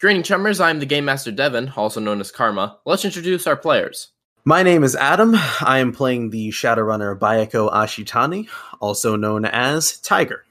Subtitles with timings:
[0.00, 2.78] Greeting chummers, I'm the Game Master Devin, also known as Karma.
[2.86, 4.08] Let's introduce our players.
[4.46, 5.34] My name is Adam.
[5.60, 8.48] I am playing the Shadowrunner Bayako Ashitani,
[8.80, 10.42] also known as Tiger.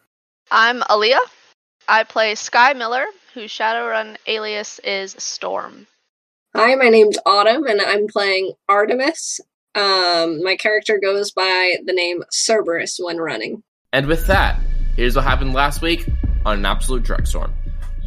[0.52, 1.18] I'm Aaliyah.
[1.88, 5.88] I play Sky Miller, whose Shadowrun alias is Storm.
[6.56, 9.40] Hi, my name's Autumn, and I'm playing Artemis.
[9.74, 13.64] Um, my character goes by the name Cerberus when running.
[13.94, 14.60] And with that,
[14.96, 16.08] here's what happened last week
[16.46, 17.52] on an absolute Drekstorm.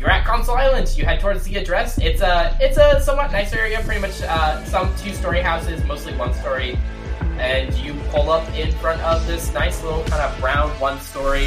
[0.03, 0.93] You're at Council Island.
[0.99, 1.97] You head towards the address.
[1.99, 3.81] It's a it's a somewhat nice area.
[3.85, 6.77] Pretty much uh, some two story houses, mostly one story.
[7.39, 11.47] And you pull up in front of this nice little kind of brown one story.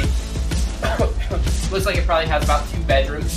[1.70, 3.36] Looks like it probably has about two bedrooms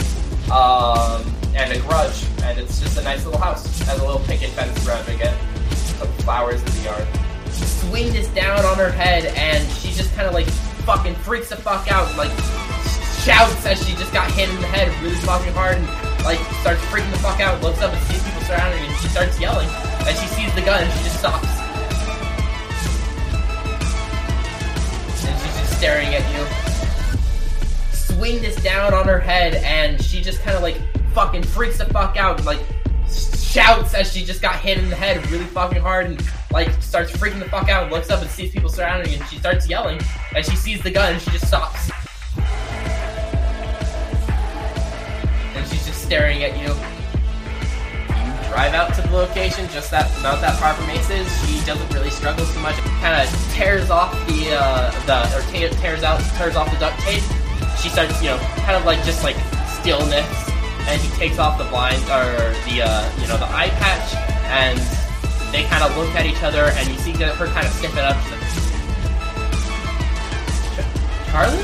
[0.49, 1.21] um,
[1.53, 2.23] and a garage.
[2.43, 3.65] And it's just a nice little house.
[3.81, 5.35] Has a little picket fence surrounding it.
[5.75, 7.07] Some flowers in the yard.
[7.51, 10.47] Swing this down on her head, and she just kind of like
[10.85, 12.31] fucking freaks the fuck out, and, like
[13.23, 15.87] shouts as she just got hit in the head really fucking hard and
[16.23, 19.07] like starts freaking the fuck out, looks up and sees people surrounding her and she
[19.09, 19.67] starts yelling.
[20.07, 21.47] And she sees the gun and she just stops.
[25.25, 26.45] And she's just staring at you.
[27.91, 30.77] Swing this down on her head and she just kind of like
[31.13, 32.61] fucking freaks the fuck out and like
[33.09, 37.11] shouts as she just got hit in the head really fucking hard and like starts
[37.11, 39.99] freaking the fuck out looks up and sees people surrounding her and she starts yelling
[40.35, 41.89] and she sees the gun and she just stops.
[46.09, 46.73] Staring at you.
[46.73, 51.29] You drive out to the location, just that about that far from Ace's.
[51.45, 52.73] She doesn't really struggle too much.
[52.97, 56.97] Kind of tears off the uh, the or te- tears out tears off the duct
[57.05, 57.21] tape.
[57.77, 59.37] She starts, you know, kind of like just like
[59.69, 60.25] stillness,
[60.89, 64.17] and he takes off the blind or the uh, you know the eye patch,
[64.49, 64.81] and
[65.53, 68.01] they kind of look at each other, and you see her kind of sniff it
[68.01, 68.17] up.
[71.29, 71.61] Charlie?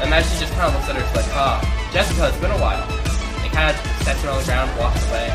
[0.00, 1.60] And then she just kind of looks at her, she's like, ah,
[1.92, 2.88] Jessica, it's been a while.
[3.42, 5.28] And kind of sets her on the ground, walks away.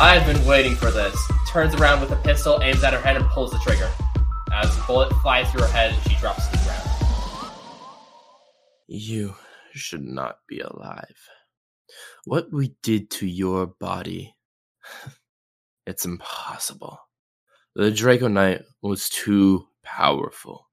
[0.00, 1.16] I've been waiting for this.
[1.46, 3.88] Turns around with a pistol, aims at her head, and pulls the trigger.
[4.52, 7.52] As the bullet flies through her head, and she drops to the ground.
[8.88, 9.36] You
[9.74, 11.30] should not be alive.
[12.24, 14.34] What we did to your body,
[15.86, 16.98] it's impossible.
[17.76, 20.68] The Draco Knight was too powerful.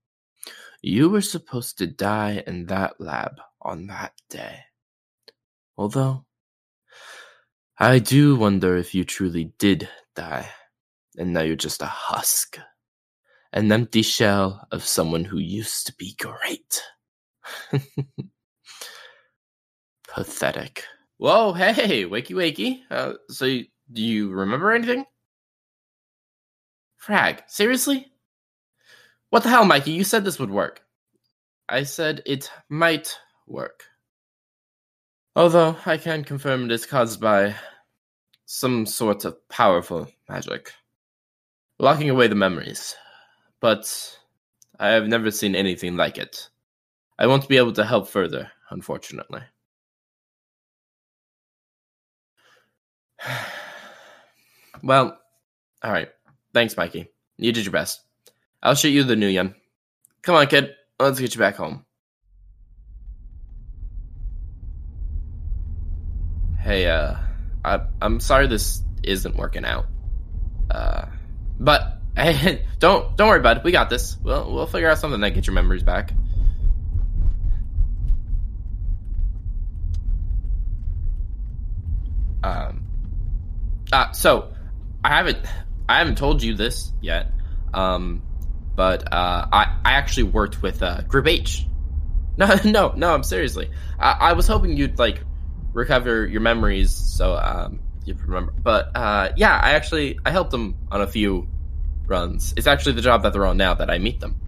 [0.81, 4.61] You were supposed to die in that lab on that day.
[5.77, 6.25] Although,
[7.79, 10.49] I do wonder if you truly did die,
[11.17, 12.59] and now you're just a husk.
[13.51, 16.83] An empty shell of someone who used to be great.
[20.07, 20.85] Pathetic.
[21.17, 22.81] Whoa, hey, wakey wakey.
[22.89, 25.05] Uh, so, do you remember anything?
[26.97, 28.11] Frag, seriously?
[29.29, 29.91] What the hell, Mikey?
[29.91, 30.81] You said this would work.
[31.67, 33.17] I said it might
[33.47, 33.85] work.
[35.35, 37.55] Although I can confirm it is caused by
[38.45, 40.71] some sort of powerful magic,
[41.79, 42.95] locking away the memories.
[43.59, 44.19] But
[44.79, 46.49] I have never seen anything like it.
[47.17, 49.41] I won't be able to help further, unfortunately.
[54.83, 55.17] well,
[55.83, 56.09] alright.
[56.53, 57.07] Thanks, Mikey.
[57.37, 58.01] You did your best.
[58.61, 59.55] I'll shoot you the nuyen.
[60.21, 60.75] Come on, kid.
[60.99, 61.85] Let's get you back home.
[66.63, 67.15] Hey, uh,
[67.65, 69.85] I, I'm sorry this isn't working out.
[70.71, 71.07] Uh,
[71.59, 73.65] but hey, don't don't worry, bud.
[73.65, 74.15] We got this.
[74.23, 76.13] We'll we'll figure out something that get your memories back.
[82.43, 82.85] Um,
[83.91, 84.53] uh, so
[85.03, 85.39] I haven't
[85.89, 87.31] I haven't told you this yet.
[87.73, 88.21] Um,
[88.73, 91.67] but uh, I I actually worked with uh, Group H.
[92.35, 93.13] No, no, no.
[93.13, 93.69] I'm seriously.
[93.99, 95.21] I, I was hoping you'd like
[95.73, 98.51] recover your memories, so um, you remember.
[98.51, 101.47] But uh, yeah, I actually I helped them on a few
[102.05, 102.53] runs.
[102.57, 104.39] It's actually the job that they're on now that I meet them.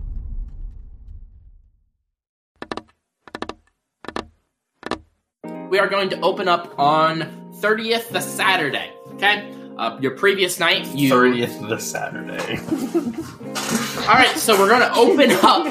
[5.69, 8.93] We are going to open up on 30th, the Saturday.
[9.15, 9.51] Okay.
[9.77, 12.57] Uh, your previous night, you 30th the Saturday.
[14.07, 15.65] All right, so we're gonna open up.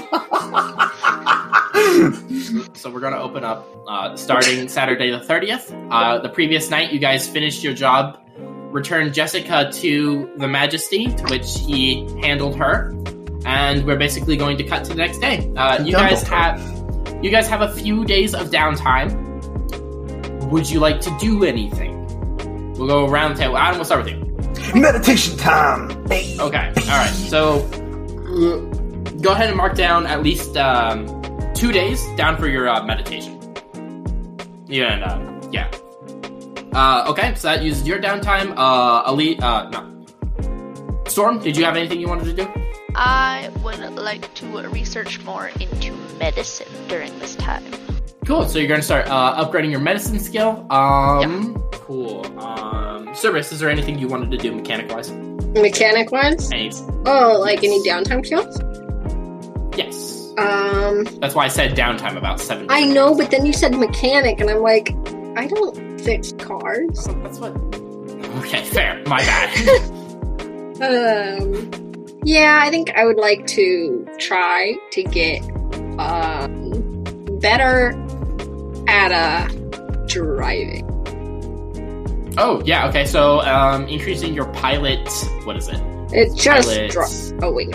[2.76, 5.72] so we're gonna open up uh, starting Saturday the thirtieth.
[5.90, 8.20] Uh, the previous night, you guys finished your job,
[8.72, 12.92] returned Jessica to the Majesty, to which he handled her,
[13.46, 15.50] and we're basically going to cut to the next day.
[15.56, 16.60] Uh, you guys have
[17.22, 19.14] you guys have a few days of downtime.
[20.50, 21.93] Would you like to do anything?
[22.76, 23.56] We'll go around the table.
[23.56, 24.80] Adam, we'll start with you.
[24.80, 25.90] Meditation time.
[26.08, 26.36] Hey.
[26.38, 26.72] Okay.
[26.76, 27.12] All right.
[27.12, 27.62] So
[29.20, 31.06] go ahead and mark down at least um,
[31.54, 33.40] two days down for your uh, meditation.
[34.66, 35.70] You and uh, Yeah.
[36.72, 38.52] Uh, okay, so that uses your downtime.
[38.56, 40.04] Uh, Elite, uh, no.
[41.06, 42.50] Storm, did you have anything you wanted to do?
[42.96, 47.64] I would like to research more into medicine during this time.
[48.24, 48.48] Cool.
[48.48, 50.66] So you're gonna start uh, upgrading your medicine skill.
[50.70, 52.24] Um, cool.
[52.40, 55.10] Um, Cerberus, is there anything you wanted to do mechanic wise?
[55.12, 56.50] Mechanic wise?
[57.06, 58.58] Oh, like any downtime skills?
[59.76, 60.32] Yes.
[60.38, 62.66] Um, That's why I said downtime about seven.
[62.70, 64.90] I know, but then you said mechanic, and I'm like,
[65.36, 67.04] I don't fix cars.
[67.22, 67.54] That's what.
[68.38, 69.02] Okay, fair.
[69.06, 69.90] My bad.
[70.84, 71.70] Um,
[72.24, 75.40] yeah, I think I would like to try to get
[76.00, 77.04] um,
[77.40, 77.92] better
[78.88, 79.48] at uh,
[80.06, 80.84] driving.
[82.38, 82.88] oh yeah.
[82.88, 83.04] Okay.
[83.06, 85.08] So um, increasing your pilot.
[85.44, 85.80] What is it?
[86.12, 87.42] It's just Pilot.
[87.42, 87.68] Oh wait,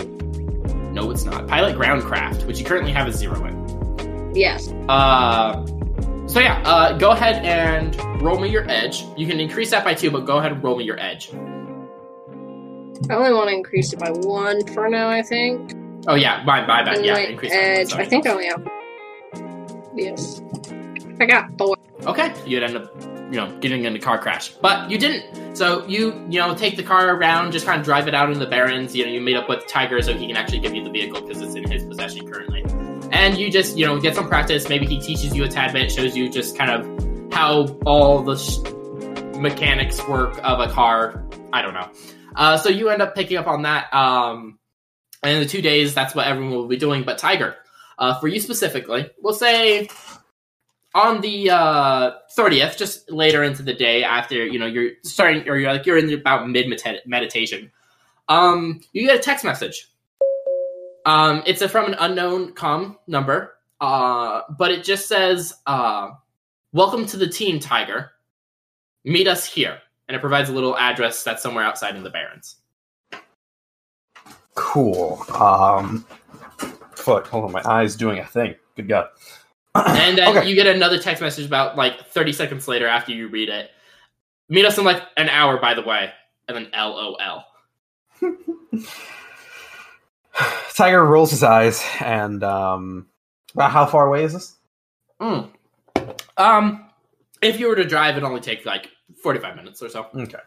[0.92, 1.46] No, it's not.
[1.46, 4.32] Pilot groundcraft, which you currently have a zero in.
[4.34, 4.72] yes.
[4.88, 5.64] Uh,
[6.26, 9.04] so yeah, uh, go ahead and roll me your edge.
[9.16, 11.30] You can increase that by two, but go ahead and roll me your edge.
[13.10, 15.08] I only want to increase it by one for now.
[15.10, 15.74] I think.
[16.06, 17.04] Oh yeah, my my bad.
[17.04, 17.50] Yeah, increase.
[17.50, 17.92] one, edge.
[17.94, 18.66] I think I only have.
[19.94, 20.40] Yes.
[21.20, 21.76] I got four.
[22.06, 22.90] Okay, you'd end up,
[23.30, 25.54] you know, getting in a car crash, but you didn't.
[25.54, 28.38] So you, you know, take the car around, just kind of drive it out in
[28.38, 28.96] the Barrens.
[28.96, 31.20] You know, you meet up with Tiger so he can actually give you the vehicle
[31.20, 32.64] because it's in his possession currently.
[33.12, 34.68] And you just, you know, get some practice.
[34.68, 38.36] Maybe he teaches you a tad bit, shows you just kind of how all the
[38.36, 41.26] sh- mechanics work of a car.
[41.52, 41.90] I don't know.
[42.34, 43.92] Uh, so you end up picking up on that.
[43.92, 44.58] Um,
[45.22, 47.02] and in the two days, that's what everyone will be doing.
[47.02, 47.56] But Tiger,
[47.98, 49.88] uh, for you specifically, we'll say
[50.94, 55.56] on the uh, 30th, just later into the day after you know you're starting or
[55.56, 56.66] you're like you're in about mid
[57.06, 57.70] meditation,
[58.28, 59.88] um, you get a text message.
[61.06, 66.10] Um, it's a, from an unknown com number, uh, but it just says, uh,
[66.72, 68.10] "Welcome to the team, Tiger.
[69.04, 69.78] Meet us here,"
[70.08, 72.56] and it provides a little address that's somewhere outside in the Barrens.
[74.54, 75.24] Cool.
[75.34, 76.04] Um,
[76.94, 77.28] fuck.
[77.28, 77.52] Hold on.
[77.52, 78.56] My eye's doing a thing.
[78.76, 79.08] Good God.
[79.74, 80.48] And then Okay.
[80.48, 83.70] you get another text message about like 30 seconds later after you read it.
[84.48, 86.10] Meet us in like an hour, by the way.
[86.48, 87.44] And then LOL.
[90.74, 93.06] Tiger rolls his eyes and um,
[93.54, 94.56] about how far away is this?
[95.20, 95.50] Mm.
[96.36, 96.86] Um,
[97.42, 98.88] if you were to drive, it'd only take like
[99.22, 100.06] 45 minutes or so.
[100.14, 100.38] Okay.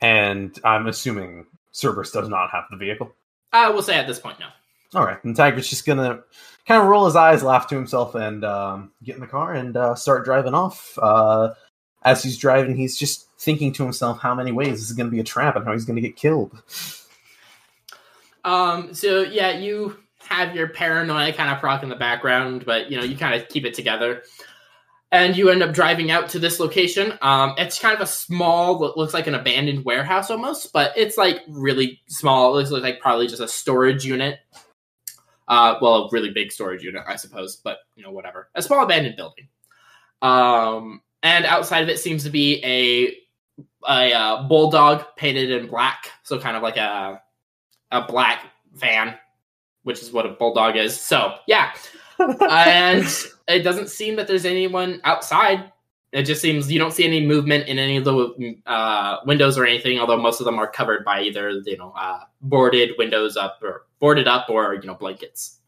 [0.00, 3.12] And I'm assuming Cerberus does not have the vehicle.
[3.52, 4.46] I will say at this point, no.
[4.94, 6.22] All right, and Tiger's just gonna
[6.66, 9.76] kind of roll his eyes, laugh to himself, and um, get in the car and
[9.76, 10.98] uh, start driving off.
[11.00, 11.54] Uh,
[12.02, 15.10] as he's driving, he's just thinking to himself how many ways this is going to
[15.10, 16.52] be a trap and how he's going to get killed.
[18.44, 19.96] Um, so yeah, you
[20.28, 23.48] have your paranoia kind of proc in the background, but you know, you kind of
[23.48, 24.22] keep it together.
[25.12, 27.16] And you end up driving out to this location.
[27.22, 31.16] Um, it's kind of a small, what looks like an abandoned warehouse almost, but it's
[31.16, 32.50] like really small.
[32.58, 34.40] It looks like probably just a storage unit.
[35.46, 38.48] Uh, well, a really big storage unit, I suppose, but you know, whatever.
[38.54, 39.48] A small abandoned building.
[40.22, 43.16] Um, and outside of it seems to be a
[43.86, 47.20] a uh, bulldog painted in black, so kind of like a
[47.90, 49.16] a black van,
[49.82, 50.98] which is what a bulldog is.
[50.98, 51.74] So yeah,
[52.18, 53.06] and
[53.48, 55.72] it doesn't seem that there's anyone outside.
[56.14, 59.66] It just seems you don't see any movement in any of the uh, windows or
[59.66, 59.98] anything.
[59.98, 63.84] Although most of them are covered by either you know uh, boarded windows up or
[63.98, 65.58] boarded up or you know blankets.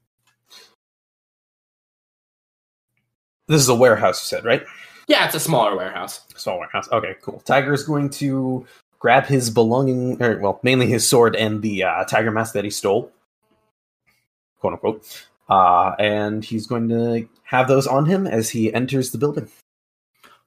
[3.49, 4.65] This is a warehouse, you said, right?
[5.09, 6.21] Yeah, it's a smaller warehouse.
[6.37, 6.89] Small warehouse.
[6.93, 7.41] Okay, cool.
[7.41, 8.65] Tiger is going to
[9.01, 12.71] grab his belonging, or well, mainly his sword and the uh, tiger mask that he
[12.71, 13.11] stole,
[14.61, 15.27] quote unquote.
[15.49, 19.49] Uh, and he's going to have those on him as he enters the building.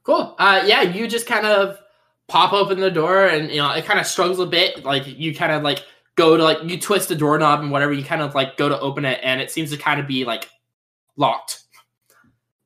[0.03, 0.36] Cool.
[0.39, 1.77] Uh, yeah, you just kind of
[2.27, 4.84] pop open the door, and you know it kind of struggles a bit.
[4.86, 5.84] Like you kind of like
[6.15, 7.94] go to like you twist the doorknob and whatever.
[7.94, 10.25] You kind of like go to open it, and it seems to kind of be
[10.25, 10.50] like
[11.15, 11.63] locked.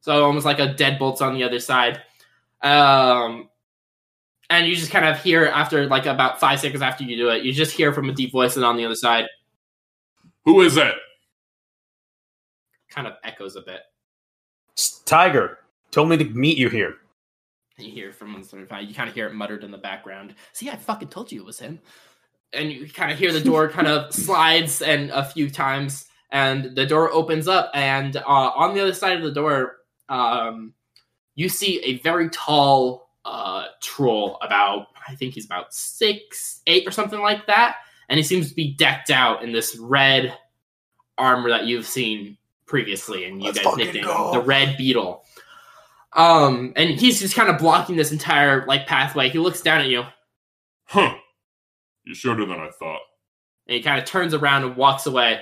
[0.02, 2.02] So almost like a deadbolt's on the other side.
[2.62, 3.50] Um,
[4.50, 7.44] and you just kind of hear after like about five seconds after you do it,
[7.44, 9.26] you just hear from a deep voice and on the other side,
[10.46, 10.94] Who is it?
[12.90, 13.80] kind of echoes a bit.
[15.06, 15.60] Tiger
[15.90, 16.98] told me to meet you here.
[17.78, 20.36] You hear from one sort of you kind of hear it muttered in the background.
[20.54, 21.80] See, I fucking told you it was him.
[22.54, 26.76] And you kind of hear the door kind of slides and a few times, and
[26.76, 29.78] the door opens up, and uh, on the other side of the door,
[30.10, 30.74] um,
[31.36, 36.92] you see a very tall uh, troll, about I think he's about six, eight, or
[36.92, 37.78] something like that,
[38.10, 40.38] and he seems to be decked out in this red
[41.18, 45.24] armor that you've seen previously, and you Let's guys nicknamed him the Red Beetle.
[46.16, 49.30] Um, and he's just kind of blocking this entire like pathway.
[49.30, 50.04] He looks down at you
[50.86, 51.16] Huh.
[52.06, 53.00] You're shorter than I thought.
[53.68, 55.40] and he kind of turns around and walks away.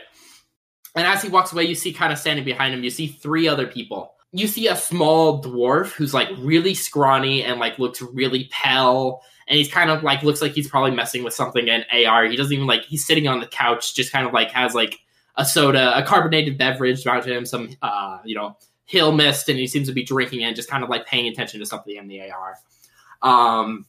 [0.95, 3.47] And as he walks away, you see kind of standing behind him, you see three
[3.47, 4.13] other people.
[4.33, 9.21] You see a small dwarf who's like really scrawny and like looks really pale.
[9.47, 12.25] And he's kind of like looks like he's probably messing with something in AR.
[12.25, 14.99] He doesn't even like he's sitting on the couch, just kind of like has like
[15.35, 18.57] a soda, a carbonated beverage to him, some uh, you know,
[18.91, 21.59] hill mist, and he seems to be drinking and just kind of like paying attention
[21.61, 22.57] to something in the AR.
[23.21, 23.85] Um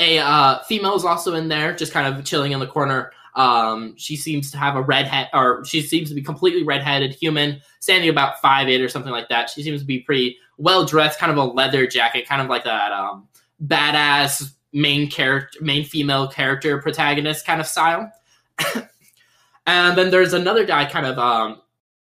[0.00, 3.12] a uh, female is also in there, just kind of chilling in the corner.
[3.36, 7.14] Um, she seems to have a red head, or she seems to be completely redheaded
[7.14, 9.50] human, standing about five eight or something like that.
[9.50, 12.64] She seems to be pretty well dressed, kind of a leather jacket, kind of like
[12.64, 13.28] that um,
[13.64, 18.10] badass main character, main female character protagonist kind of style.
[19.66, 21.60] and then there's another guy, kind of, um,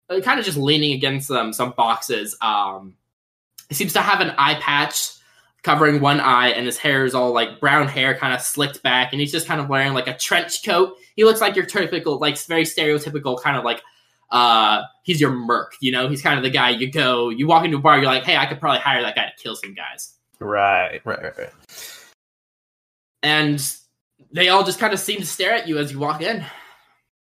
[0.09, 2.37] kind of just leaning against um, some boxes.
[2.41, 2.95] Um,
[3.69, 5.11] he seems to have an eye patch
[5.63, 9.11] covering one eye, and his hair is all like brown hair, kind of slicked back,
[9.11, 10.95] and he's just kind of wearing like a trench coat.
[11.15, 13.81] He looks like your typical, like very stereotypical kind of like
[14.31, 17.63] uh he's your merc, you know, he's kind of the guy you go, you walk
[17.63, 19.75] into a bar, you're like, hey, I could probably hire that guy to kill some
[19.75, 20.15] guys.
[20.39, 21.53] Right, right, right, right.
[23.21, 23.75] And
[24.31, 26.43] they all just kind of seem to stare at you as you walk in.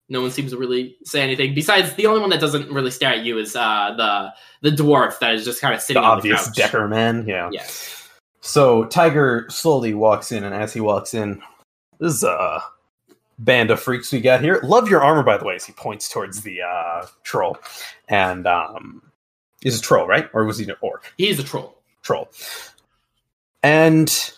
[0.09, 1.53] No one seems to really say anything.
[1.53, 5.19] Besides, the only one that doesn't really stare at you is uh, the the dwarf
[5.19, 6.53] that is just kind of The sitting on obvious the.
[6.53, 7.49] Decker man, yeah.
[7.51, 8.09] Yes.
[8.41, 11.41] So Tiger slowly walks in, and as he walks in,
[11.99, 12.61] this is a
[13.37, 14.59] band of freaks we got here.
[14.63, 15.55] Love your armor, by the way.
[15.55, 17.57] As he points towards the uh, troll,
[18.07, 19.03] and um,
[19.63, 20.29] is a troll, right?
[20.33, 21.13] Or was he an orc?
[21.17, 21.75] He's a troll.
[22.01, 22.29] Troll.
[23.61, 24.31] And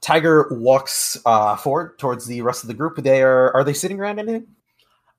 [0.00, 2.96] Tiger walks uh, forward towards the rest of the group.
[2.96, 4.46] They are are they sitting around anything?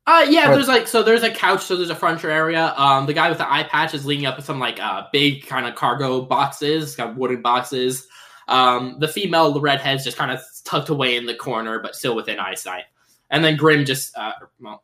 [0.08, 2.74] Uh, yeah, there's like so there's a couch, so there's a furniture area.
[2.75, 5.46] Um, the guy with the eye patch is leaning up with some like uh big
[5.46, 8.08] kind of cargo boxes, kind of wooden boxes.
[8.48, 12.15] Um, the female, the redhead's just kind of tucked away in the corner, but still
[12.15, 12.86] within eyesight.
[13.29, 14.84] And then Grim just uh, well,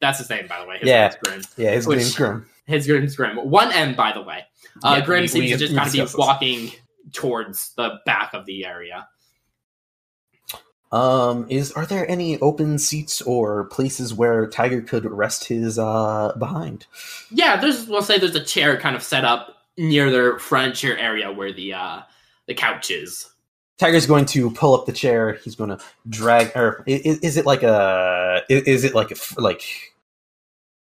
[0.00, 0.78] that's his name by the way.
[0.80, 1.02] His Yeah.
[1.08, 1.42] name's Grim.
[1.56, 2.46] Yeah, his Which- name's Grim.
[2.66, 3.36] His Grim's Grim.
[3.36, 4.44] One M by the way.
[4.82, 6.72] Uh, Yeah, Grim we- seems we- to just kind of be walking
[7.12, 9.06] towards the back of the area.
[10.90, 16.34] Um, is are there any open seats or places where Tiger could rest his uh
[16.38, 16.86] behind?
[17.30, 21.30] Yeah, there's we'll say there's a chair kind of set up near their furniture area
[21.30, 22.02] where the uh
[22.46, 23.30] the couch is.
[23.78, 25.34] Tiger's going to pull up the chair.
[25.44, 25.78] He's going to
[26.08, 26.56] drag.
[26.56, 28.42] Or is, is it like a?
[28.48, 29.62] Is it like a like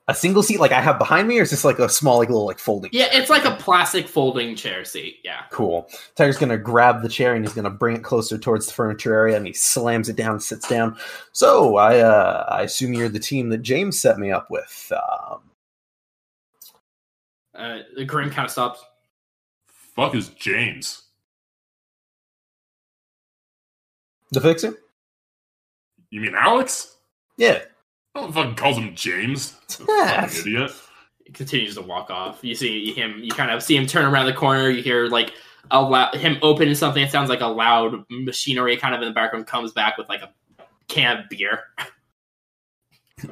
[0.09, 2.28] a single seat like I have behind me, or is this like a small like
[2.28, 2.90] little like folding?
[2.92, 5.18] Yeah, it's like a plastic folding chair seat.
[5.23, 5.42] Yeah.
[5.50, 5.88] Cool.
[6.16, 8.73] Tiger's going to grab the chair and he's going to bring it closer towards the
[8.73, 10.97] furniture area, and he slams it down, and sits down.
[11.32, 14.92] So I uh, I assume you're the team that James set me up with.
[14.92, 15.40] Um,
[17.54, 18.82] Uh, the Grim kind of stops.
[19.94, 21.02] Fuck is James?
[24.32, 24.75] the fixer.
[26.11, 26.97] You mean Alex?
[27.37, 27.61] Yeah.
[28.14, 29.57] No one fucking calls him James.
[29.88, 30.37] Yes.
[30.38, 30.73] Fucking idiot.
[31.25, 32.40] He continues to walk off.
[32.42, 33.21] You see him.
[33.23, 34.69] You kind of see him turn around the corner.
[34.69, 35.33] You hear like
[35.71, 37.02] a loud, him open something.
[37.02, 39.47] It sounds like a loud machinery kind of in the background.
[39.47, 40.33] Comes back with like a
[40.88, 41.61] can of beer.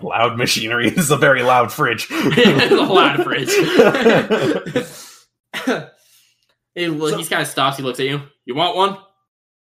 [0.03, 0.89] Loud machinery.
[0.91, 2.07] This is a very loud fridge.
[2.11, 3.49] it's a loud fridge.
[6.77, 7.77] He- well, he kind of stops.
[7.77, 8.23] He looks at you.
[8.45, 8.97] You want one?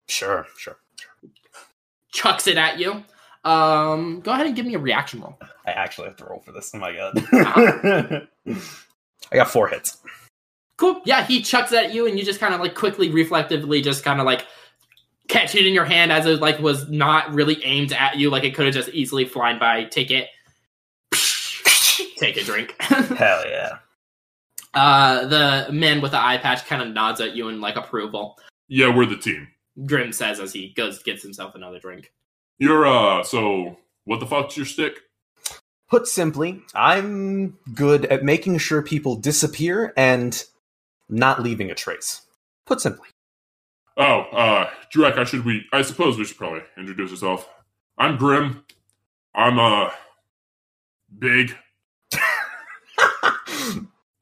[0.09, 0.77] sure, sure.
[2.13, 3.03] Chucks it at you.
[3.45, 5.39] Um, go ahead and give me a reaction roll.
[5.67, 6.71] I actually have to roll for this.
[6.75, 8.29] Oh my god.
[9.33, 9.99] I got four hits.
[10.77, 11.03] Cool.
[11.05, 14.19] Yeah, he chucks at you, and you just kind of like quickly, reflectively, just kind
[14.21, 14.47] of like
[15.29, 18.31] catch it in your hand as it like was not really aimed at you.
[18.31, 19.85] Like it could have just easily flown by.
[19.85, 20.29] Take it.
[22.19, 22.75] Take a drink.
[22.81, 23.79] Hell yeah.
[24.75, 28.39] uh, the man with the eye patch kind of nods at you in like approval.
[28.69, 29.49] Yeah, we're the team.
[29.87, 32.13] Grim says as he goes gets himself another drink.
[32.59, 35.01] You're uh so what the fuck's your stick?
[35.91, 40.43] Put simply, I'm good at making sure people disappear and
[41.09, 42.23] not leaving a trace.
[42.67, 43.09] Put simply.
[43.97, 47.49] Oh, uh Drek, I should we I suppose we should probably introduce yourself.
[47.99, 48.65] I'm Grim.
[49.35, 49.91] I'm uh
[51.19, 51.57] big.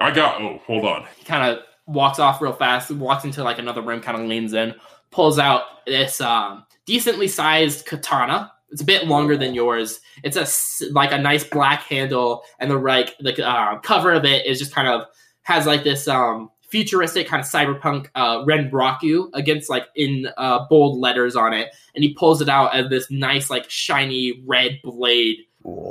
[0.01, 1.07] I got oh, hold on.
[1.17, 4.53] He kind of walks off real fast, walks into like another room, kind of leans
[4.53, 4.75] in,
[5.11, 8.53] pulls out this um, decently sized katana.
[8.71, 10.01] It's a bit longer than yours.
[10.23, 14.25] It's a s- like a nice black handle, and the like the uh, cover of
[14.25, 15.03] it is just kind of
[15.43, 20.99] has like this um, futuristic kind of cyberpunk uh, Renraku against like in uh, bold
[20.99, 25.39] letters on it, and he pulls it out as this nice like shiny red blade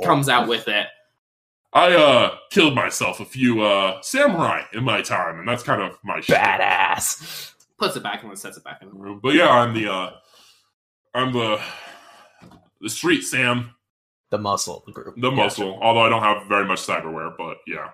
[0.02, 0.86] comes out with it.
[1.72, 5.96] I uh killed myself a few uh samurai in my time, and that's kind of
[6.02, 6.36] my shit.
[6.36, 7.52] Badass.
[7.78, 9.02] Puts it back and then sets it back in the room.
[9.02, 9.20] room.
[9.22, 10.10] But yeah, I'm the uh
[11.14, 11.60] I'm the
[12.80, 13.74] the street Sam,
[14.30, 15.14] The muscle of the group.
[15.16, 15.36] the Gotcha.
[15.36, 15.78] muscle.
[15.80, 17.90] Although I don't have very much cyberware, but yeah.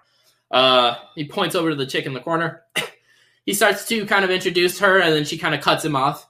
[0.50, 2.62] Uh, he points over to the chick in the corner.
[3.46, 6.26] he starts to kind of introduce her, and then she kind of cuts him off.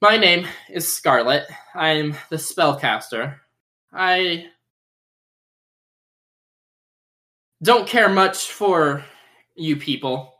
[0.00, 1.44] My name is Scarlet.
[1.74, 3.36] I'm the spellcaster.
[3.92, 4.46] I
[7.62, 9.04] don't care much for
[9.56, 10.34] you people.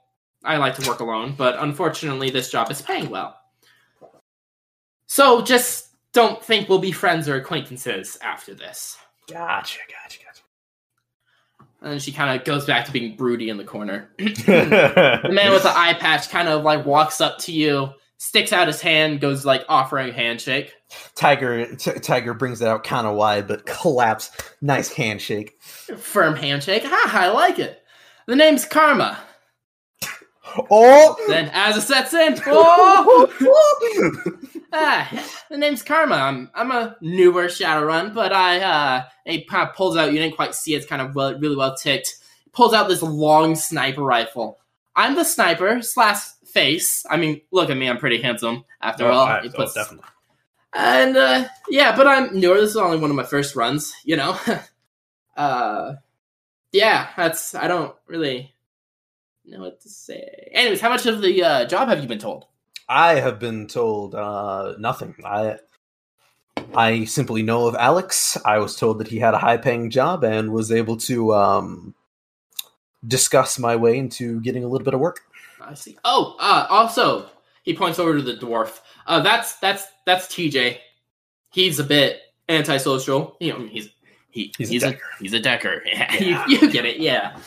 [0.44, 3.36] I like to work alone, but unfortunately, this job is paying well.
[5.08, 8.96] So just don't think we'll be friends or acquaintances after this.
[9.28, 10.42] Gotcha, gotcha, gotcha.
[11.80, 14.10] And she kind of goes back to being broody in the corner.
[14.18, 18.66] the man with the eye patch kind of like walks up to you, sticks out
[18.66, 20.74] his hand, goes like offering a handshake.
[21.14, 24.30] Tiger t- Tiger brings it out kind of wide, but collapse.
[24.60, 25.60] Nice handshake.
[25.62, 26.82] Firm handshake.
[26.84, 27.82] Ha, I like it.
[28.26, 29.18] The name's Karma.
[30.70, 31.16] Oh!
[31.28, 33.28] Then as it sets in, oh,
[34.72, 35.08] ah,
[35.50, 36.14] the name's Karma.
[36.16, 40.12] I'm I'm a newer Shadowrun, but I uh, he kind of pulls out.
[40.12, 40.78] You didn't quite see it.
[40.78, 42.16] It's kind of well, really well ticked.
[42.52, 44.58] Pulls out this long sniper rifle.
[44.96, 47.04] I'm the sniper slash face.
[47.08, 47.88] I mean, look at me.
[47.88, 49.26] I'm pretty handsome after Oh, all.
[49.26, 50.08] I- oh, puts- definitely.
[50.74, 52.60] And uh yeah, but I'm newer.
[52.60, 54.38] This is only one of my first runs, you know.
[55.36, 55.94] uh
[56.72, 58.54] yeah, that's I don't really
[59.46, 60.50] know what to say.
[60.52, 62.46] Anyways, how much of the uh job have you been told?
[62.88, 65.14] I have been told uh, nothing.
[65.24, 65.56] I
[66.74, 68.36] I simply know of Alex.
[68.44, 71.94] I was told that he had a high-paying job and was able to um,
[73.06, 75.20] discuss my way into getting a little bit of work.
[75.60, 75.96] I see.
[76.04, 77.28] Oh, uh also
[77.62, 78.80] he points over to the dwarf.
[79.06, 80.78] Uh that's that's that's TJ.
[81.50, 83.36] He's a bit antisocial.
[83.40, 83.90] You know, he's
[84.30, 85.04] he, He's he's, a a, decker.
[85.20, 85.82] he's a decker.
[85.86, 86.46] Yeah, Yeah.
[86.46, 87.38] You, you get it, yeah.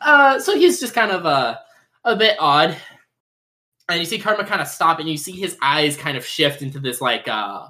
[0.00, 1.56] Uh so he's just kind of uh
[2.04, 2.76] a bit odd.
[3.88, 6.62] And you see Karma kind of stop, and you see his eyes kind of shift
[6.62, 7.66] into this like uh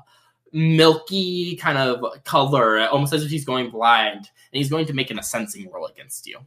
[0.53, 5.11] milky kind of color, almost as if he's going blind, and he's going to make
[5.11, 6.39] an sensing roll against you.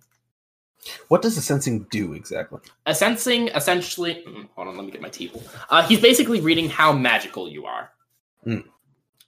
[1.09, 2.59] What does the sensing do exactly?
[2.85, 4.23] A sensing essentially.
[4.25, 5.43] mm, Hold on, let me get my table.
[5.69, 7.91] Uh, he's basically reading how magical you are.
[8.45, 8.59] Hmm.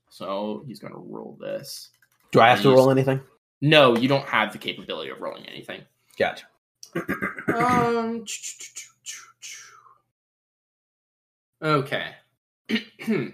[0.09, 1.89] So he's going to roll this.
[2.31, 3.19] Do I have to roll anything?
[3.61, 5.81] No, you don't have the capability of rolling anything.
[6.17, 6.45] Gotcha.
[7.53, 8.23] Um.
[11.61, 12.11] Okay.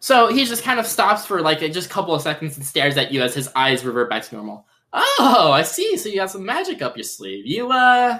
[0.00, 2.96] so he just kind of stops for like just a couple of seconds and stares
[2.96, 4.66] at you as his eyes revert back to normal.
[4.92, 5.96] Oh, I see.
[5.96, 7.44] So you got some magic up your sleeve.
[7.46, 8.18] You uh,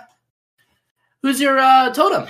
[1.22, 2.26] who's your uh totem?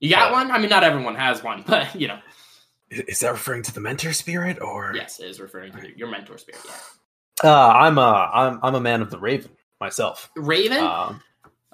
[0.00, 0.50] You got Uh, one?
[0.50, 2.18] I mean, not everyone has one, but you know,
[2.90, 4.92] Is that referring to the mentor spirit or?
[4.94, 6.60] yes, it is referring to your mentor spirit.
[6.64, 7.50] Yeah.
[7.50, 10.30] Uh, I'm a I'm I'm a man of the raven myself.
[10.36, 10.78] Raven.
[10.84, 11.20] Um,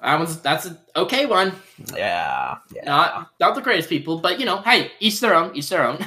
[0.02, 1.52] that was that's an okay one.
[1.94, 2.84] yeah, yeah.
[2.84, 5.98] not not the greatest people, but you know, hey, each their own, each their own.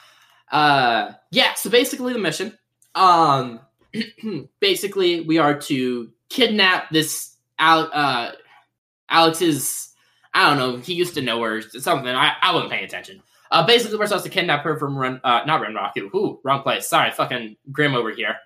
[0.50, 2.56] uh yeah, so basically the mission.
[2.94, 3.60] Um
[4.60, 8.32] basically we are to kidnap this Al- uh
[9.08, 9.92] Alex's
[10.34, 12.08] I don't know, he used to know her something.
[12.08, 13.22] I, I wasn't paying attention.
[13.50, 16.62] Uh basically we're supposed to kidnap her from Ren uh not Ren Rock, ooh, wrong
[16.62, 16.88] place.
[16.88, 18.36] Sorry, fucking Grim over here.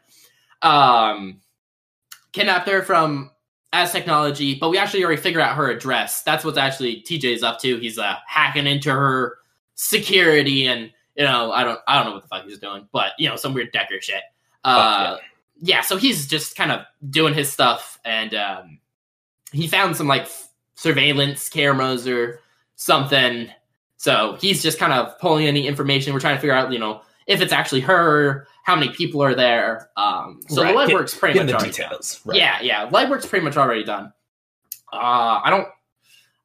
[0.62, 1.40] Um
[2.32, 3.30] kidnapped her from
[3.72, 6.22] as technology, but we actually already figured out her address.
[6.22, 7.78] That's what's actually TJ's up to.
[7.78, 9.38] He's uh, hacking into her
[9.74, 13.12] security, and you know, I don't, I don't know what the fuck he's doing, but
[13.18, 14.22] you know, some weird Decker shit.
[14.64, 15.18] Uh,
[15.60, 15.80] yeah.
[15.80, 18.78] so he's just kind of doing his stuff, and um,
[19.52, 22.40] he found some like f- surveillance cameras or
[22.76, 23.48] something.
[23.98, 26.14] So he's just kind of pulling any information.
[26.14, 29.34] We're trying to figure out, you know, if it's actually her, how many people are
[29.34, 29.88] there.
[29.96, 31.88] Um, so Right, the get- legwork's pretty Getting much the already done.
[31.90, 32.20] details.
[32.24, 32.38] Right.
[32.38, 32.88] Yeah, yeah.
[32.90, 34.12] Legwork's pretty much already done.
[34.92, 35.68] Uh, I don't,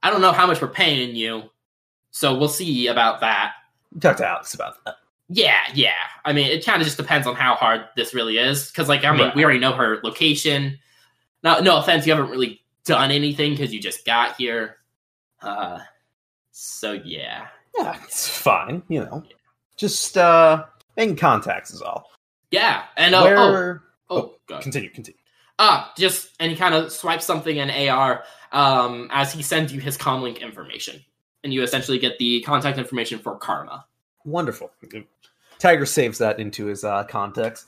[0.04, 1.44] I don't know how much we're paying you,
[2.12, 3.54] so we'll see about that.
[4.00, 4.96] Talk to Alex about that.
[5.28, 5.92] Yeah, yeah.
[6.24, 9.04] I mean, it kind of just depends on how hard this really is, because like
[9.04, 9.36] I mean, Right.
[9.36, 10.78] we already know her location.
[11.44, 14.78] Now, no offense, you haven't really done anything because you just got here.
[15.42, 15.80] Uh,
[16.52, 18.84] so yeah, Yeah, it's fine.
[18.88, 19.24] You know,
[19.78, 20.66] just uh,
[20.98, 22.10] making contacts is all.
[22.52, 22.84] yeah.
[22.98, 23.84] And uh, oh, Where?
[24.10, 24.62] oh, God.
[24.62, 24.90] Continue.
[24.90, 25.18] Continue.
[25.58, 29.80] Ah, just and he kind of swipes something in AR um, as he sends you
[29.80, 31.02] his comlink information,
[31.44, 33.86] and you essentially get the contact information for Karma.
[34.26, 34.72] Wonderful.
[35.60, 37.66] Tiger saves that into his uh, context.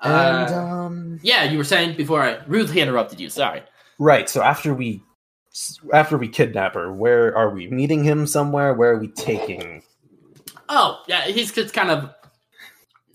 [0.00, 3.28] Uh, And um, yeah, you were saying before I rudely interrupted you.
[3.28, 3.62] Sorry.
[3.98, 4.28] right.
[4.28, 5.02] So after we
[5.92, 8.72] after we kidnap her, where are we meeting him somewhere?
[8.74, 9.82] Where are we taking?
[10.68, 12.10] Oh, yeah, he's just kind of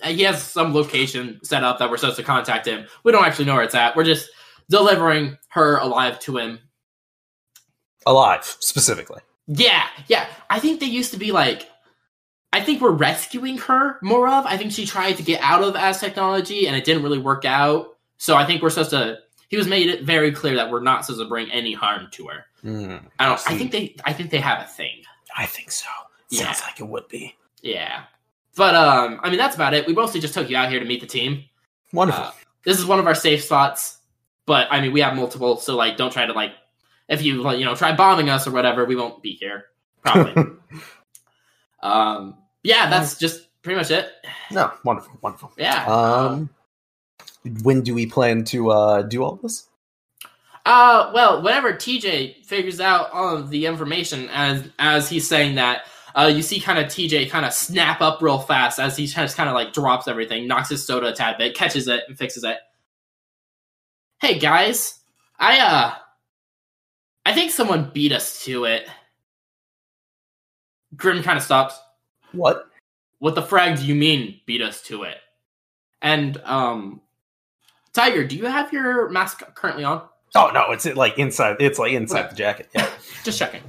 [0.04, 2.86] he has some location set up that we're supposed to contact him.
[3.04, 3.96] We don't actually know where it's at.
[3.96, 4.30] We're just
[4.70, 6.60] delivering her alive to him.
[8.06, 9.22] Alive, specifically.
[9.48, 10.28] Yeah, yeah.
[10.50, 11.68] I think they used to be like.
[12.52, 14.44] I think we're rescuing her more of.
[14.48, 17.46] I think she tried to get out of as technology and it didn't really work
[17.46, 17.90] out.
[18.18, 19.20] So I think we're supposed to.
[19.50, 22.28] He was made it very clear that we're not supposed to bring any harm to
[22.28, 22.46] her.
[22.64, 23.34] Mm, I don't.
[23.34, 23.58] I see.
[23.58, 23.96] think they.
[24.04, 25.04] I think they have a thing.
[25.38, 25.88] I think so.
[26.32, 26.46] Yeah.
[26.46, 27.36] Sounds like it would be.
[27.62, 28.04] Yeah.
[28.56, 29.88] But um, I mean that's about it.
[29.88, 31.46] We mostly just took you out here to meet the team.
[31.94, 32.26] Wonderful.
[32.26, 32.32] Uh,
[32.64, 33.98] this is one of our safe spots,
[34.46, 36.52] but I mean we have multiple, so like don't try to like
[37.08, 39.66] if you like, you know try bombing us or whatever, we won't be here
[40.02, 40.58] probably.
[41.82, 44.10] um, yeah, that's just pretty much it.
[44.52, 45.52] no, wonderful, wonderful.
[45.58, 45.86] Yeah.
[45.86, 46.50] Um,
[47.64, 49.68] when do we plan to uh, do all this?
[50.66, 55.84] Uh, well, whenever TJ figures out all of the information, as as he's saying that,
[56.16, 59.38] uh, you see kind of TJ kind of snap up real fast as he just
[59.38, 62.44] kind of like drops everything, knocks his soda a tad bit, catches it, and fixes
[62.44, 62.58] it.
[64.20, 65.00] Hey guys,
[65.38, 65.94] I uh,
[67.26, 68.88] I think someone beat us to it.
[70.96, 71.80] Grim kind of stops.
[72.32, 72.66] What?
[73.20, 75.18] What the frag do you mean beat us to it?
[76.02, 77.02] And um,
[77.94, 80.02] Tiger, do you have your mask currently on?
[80.36, 81.58] Oh no, it's like inside.
[81.60, 82.70] It's like inside the jacket.
[82.76, 82.90] Yeah.
[83.24, 83.62] just checking.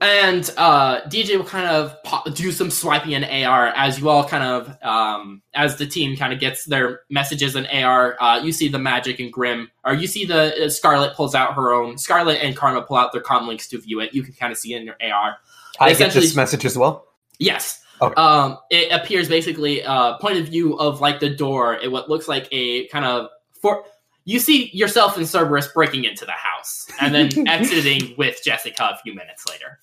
[0.00, 4.26] And uh, TJ will kind of pop, do some swiping in AR as you all
[4.26, 8.16] kind of, um, as the team kind of gets their messages in AR.
[8.18, 11.54] Uh, you see the Magic and Grim, or you see the uh, Scarlet pulls out
[11.54, 11.98] her own.
[11.98, 14.14] Scarlet and Karma pull out their com links to view it.
[14.14, 15.36] You can kind of see it in your AR.
[15.78, 17.06] I get this message as well.
[17.38, 17.82] Yes.
[18.00, 18.14] Okay.
[18.14, 21.74] Um, it appears basically uh, point of view of like the door.
[21.74, 23.28] It what looks like a kind of
[23.60, 23.84] for
[24.24, 28.98] you see yourself and Cerberus breaking into the house and then exiting with Jessica a
[29.02, 29.78] few minutes later.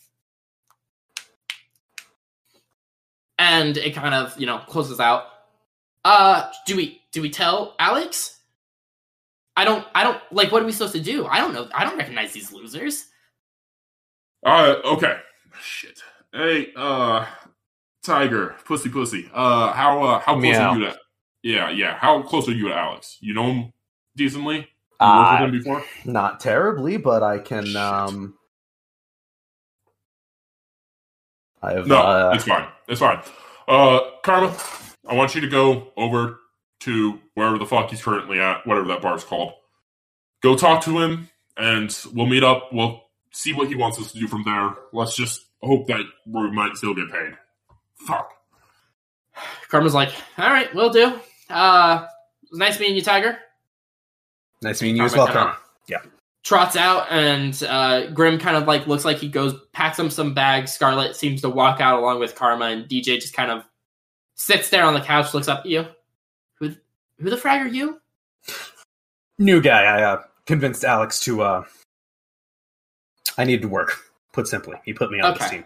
[3.39, 5.26] And it kind of you know closes out.
[6.04, 8.39] Uh, do we do we tell Alex?
[9.56, 9.86] I don't.
[9.95, 10.52] I don't like.
[10.52, 11.26] What are we supposed to do?
[11.26, 11.67] I don't know.
[11.73, 13.06] I don't recognize these losers.
[14.45, 15.17] Uh, okay.
[15.62, 16.00] Shit.
[16.32, 17.26] Hey, uh,
[18.04, 19.30] Tiger, pussy, pussy.
[19.34, 20.69] Uh, how uh, how close Meow.
[20.71, 20.97] are you to?
[21.43, 21.95] Yeah, yeah.
[21.97, 23.17] How close are you to Alex?
[23.19, 23.73] You know him
[24.15, 24.56] decently.
[24.56, 24.69] You worked
[25.02, 25.84] Uh, with him before.
[26.06, 27.65] not terribly, but I can.
[27.65, 27.76] Shit.
[27.76, 28.36] um
[31.61, 31.87] I have.
[31.87, 32.67] No, uh, it's fine.
[32.87, 33.19] It's fine.
[33.67, 34.55] Uh, Karma,
[35.07, 36.39] I want you to go over
[36.81, 39.53] to wherever the fuck he's currently at, whatever that bar's called.
[40.41, 42.71] Go talk to him, and we'll meet up.
[42.71, 44.75] We'll see what he wants us to do from there.
[44.93, 47.33] Let's just hope that we might still get paid.
[47.95, 48.31] Fuck.
[49.69, 51.19] Karma's like, all right, we'll do.
[51.49, 52.05] Uh,
[52.43, 53.37] it was nice meeting you, Tiger.
[54.61, 55.57] nice meeting you as well, Karma
[55.89, 56.07] Karma.
[56.47, 60.33] Trots out and uh, Grim kind of like looks like he goes packs him some
[60.33, 60.71] bags.
[60.71, 63.65] Scarlet seems to walk out along with Karma, and TJ just kind of
[64.36, 65.86] sits there on the couch, looks up at you.
[66.60, 66.73] Who
[67.19, 67.99] who the frag are you?
[69.38, 69.83] New guy.
[69.83, 71.41] I uh, convinced Alex to.
[71.41, 71.63] uh
[73.38, 73.97] I needed to work.
[74.31, 75.65] Put simply, he put me on this team.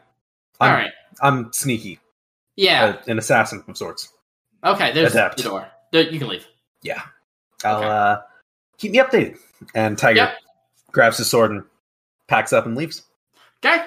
[0.60, 0.92] All I'm, right,
[1.22, 2.00] I'm sneaky,
[2.56, 4.12] yeah, uh, an assassin of sorts.
[4.64, 4.92] okay.
[4.94, 5.38] There's Adept.
[5.38, 5.68] the door.
[5.92, 6.48] There, you can leave.
[6.82, 7.04] Yeah.
[7.64, 7.88] I'll Okay.
[7.88, 8.18] uh
[8.80, 9.38] keep me updated.
[9.76, 10.38] And Tiger Yep.
[10.92, 11.64] Grabs his sword and
[12.28, 13.04] packs up and leaves.
[13.64, 13.84] Okay,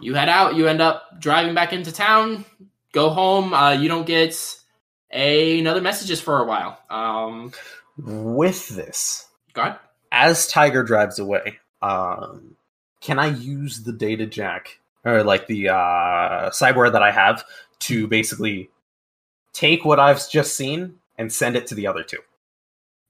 [0.00, 0.54] you head out.
[0.54, 2.44] You end up driving back into town.
[2.92, 3.52] Go home.
[3.52, 4.34] Uh, you don't get
[5.12, 6.78] a, another messages for a while.
[6.90, 7.52] Um,
[7.98, 9.78] With this, God.
[10.12, 12.56] as Tiger drives away, um
[13.02, 17.44] can I use the data jack or like the uh cyberware that I have
[17.80, 18.70] to basically
[19.52, 22.18] take what I've just seen and send it to the other two?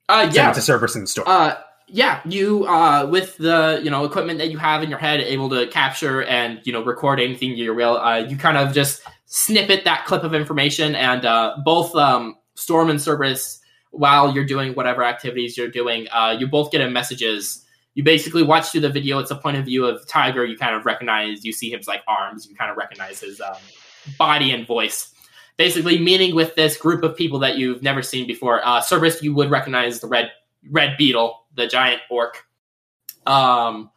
[0.09, 0.51] Uh, Send yeah.
[0.51, 1.25] it to Cerberus in the store.
[1.29, 1.57] Uh,
[1.89, 5.49] yeah, you uh, with the you know equipment that you have in your head, able
[5.51, 7.99] to capture and you know record anything you will.
[7.99, 12.91] Uh, you kind of just snippet that clip of information, and uh, both um, Storm
[12.91, 13.61] and Cerberus,
[13.93, 17.65] while you're doing whatever activities you're doing, uh, you both get a messages.
[17.95, 19.19] You basically watch through the video.
[19.21, 20.45] It's a point of view of Tiger.
[20.45, 21.45] You kind of recognize.
[21.45, 22.47] You see his like arms.
[22.49, 23.57] You kind of recognize his um,
[24.19, 25.13] body and voice.
[25.57, 28.61] Basically, meeting with this group of people that you've never seen before.
[28.67, 30.31] Uh, Cerberus, you would recognize the red
[30.71, 32.45] red beetle, the giant orc.
[33.27, 33.91] Um,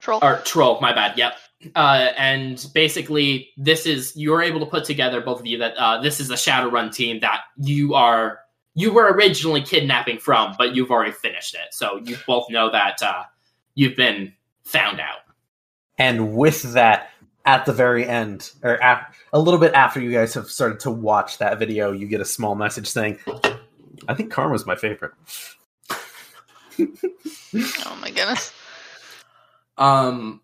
[0.00, 0.18] Troll.
[0.20, 1.16] or troll, my bad.
[1.16, 1.34] Yep.
[1.76, 6.00] Uh, and basically, this is you're able to put together both of you that uh,
[6.00, 8.40] this is a Shadowrun team that you are
[8.74, 11.72] you were originally kidnapping from, but you've already finished it.
[11.72, 13.24] So you both know that uh,
[13.74, 14.32] you've been
[14.64, 15.20] found out.
[15.98, 17.10] And with that,
[17.44, 20.90] at the very end, or af- a little bit after you guys have started to
[20.90, 23.18] watch that video, you get a small message saying,
[24.08, 25.12] I think Karma's my favorite.
[27.54, 28.52] Oh my goodness.
[29.76, 30.40] Um,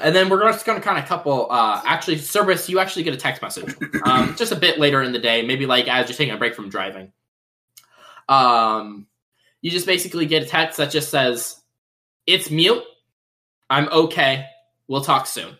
[0.00, 1.48] and then we're just going to kind of couple.
[1.50, 3.74] Uh, actually, Cerberus, you actually get a text message
[4.04, 6.54] um, just a bit later in the day, maybe like as you're taking a break
[6.54, 7.12] from driving.
[8.28, 9.06] Um,
[9.62, 11.60] you just basically get a text that just says,
[12.26, 12.82] "It's mute.
[13.70, 14.46] I'm okay.
[14.86, 15.56] We'll talk soon.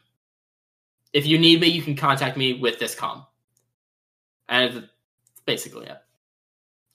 [1.12, 3.26] If you need me, you can contact me with this com."
[4.48, 4.88] And
[5.46, 5.98] basically it.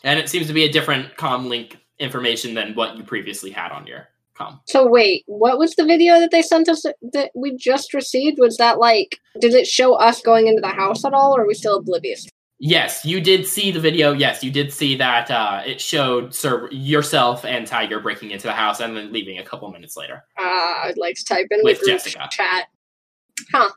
[0.04, 3.72] And it seems to be a different com link information than what you previously had
[3.72, 4.60] on your com.
[4.66, 8.40] So wait, what was the video that they sent us that we just received?
[8.40, 11.48] Was that like, did it show us going into the house at all, or are
[11.48, 12.28] we still oblivious?
[12.60, 14.14] Yes, you did see the video.
[14.14, 18.54] Yes, you did see that uh, it showed Sir yourself and Tiger breaking into the
[18.54, 20.24] house and then leaving a couple minutes later.
[20.40, 22.30] Uh, I'd like to type in With the Jessica.
[22.32, 22.68] chat.
[23.52, 23.70] Huh.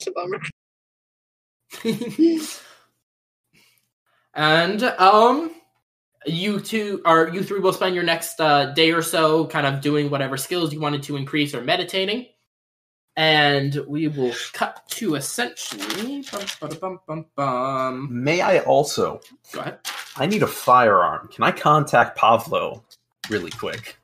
[0.00, 0.40] It's a bummer.
[4.34, 5.54] and um,
[6.26, 9.80] you two are you three will spend your next uh, day or so kind of
[9.80, 12.26] doing whatever skills you wanted to increase or meditating.
[13.18, 16.22] And we will cut to essentially.
[16.80, 18.08] Bum, bum, bum.
[18.10, 19.20] May I also?
[19.52, 19.78] Go ahead.
[20.16, 21.28] I need a firearm.
[21.28, 22.84] Can I contact Pavlo
[23.30, 23.96] really quick?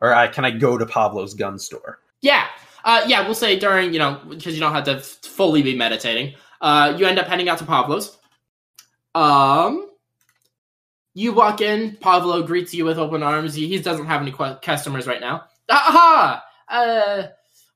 [0.00, 1.98] Or I, can I go to Pavlo's gun store?
[2.22, 2.46] Yeah,
[2.84, 3.22] uh, yeah.
[3.22, 6.34] We'll say during you know because you don't have to fully be meditating.
[6.60, 8.16] Uh, you end up heading out to Pavlo's.
[9.14, 9.91] Um,
[11.14, 11.96] you walk in.
[12.00, 13.54] Pavlo greets you with open arms.
[13.54, 15.44] He, he doesn't have any qu- customers right now.
[15.68, 16.42] Aha!
[16.68, 17.22] Uh,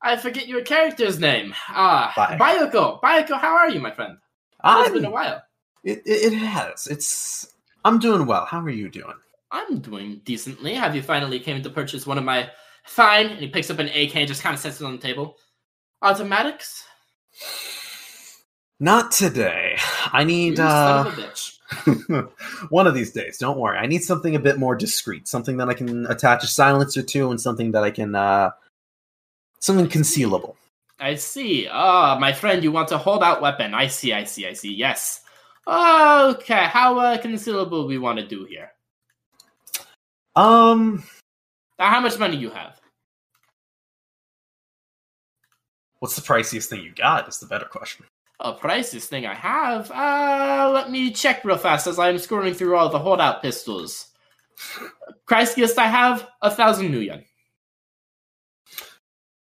[0.03, 1.55] I forget your character's name.
[1.69, 2.39] Ah, Bye.
[2.39, 3.01] Bayoko.
[3.01, 4.19] Bayoko, how are you, my friend?
[4.65, 5.43] It's been a while.
[5.85, 6.87] it, it, it has.
[6.87, 7.53] It's.
[7.85, 8.45] I'm doing well.
[8.47, 9.15] How are you doing?
[9.51, 10.75] I'm doing decently.
[10.75, 12.51] Have you finally came to purchase one of my
[12.85, 13.27] fine?
[13.27, 15.37] And he picks up an AK and just kind of sets it on the table.
[16.03, 16.85] Automatics.
[18.81, 19.79] Not today.
[20.13, 21.56] I You need son uh, of a bitch.
[22.71, 23.39] one of these days.
[23.39, 23.79] Don't worry.
[23.79, 27.31] I need something a bit more discreet, something that I can attach a silencer to,
[27.31, 28.51] and something that I can uh,
[29.61, 30.57] something concealable.
[30.99, 31.69] I see.
[31.71, 33.75] Ah, my friend, you want a holdout weapon.
[33.75, 34.73] I see, I see, I see.
[34.73, 35.23] Yes.
[35.67, 38.71] Okay, how uh, concealable we want to do here?
[40.37, 41.03] Um,
[41.79, 42.81] Now, how much money you have?
[45.99, 47.29] what's the priciest thing you got?
[47.29, 48.07] Is the better question.
[48.41, 49.91] A priceless thing I have?
[49.91, 54.09] Uh, let me check real fast as I'm scrolling through all the holdout pistols.
[55.29, 56.29] Priciest I have?
[56.43, 57.25] A thousand nuyen.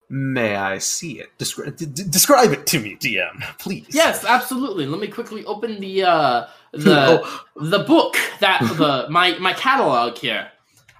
[0.09, 1.29] May I see it?
[1.39, 3.87] Descri- d- describe it to me, DM, please.
[3.89, 4.85] Yes, absolutely.
[4.85, 10.17] Let me quickly open the uh the Oh, the book that the my my catalog
[10.17, 10.51] here,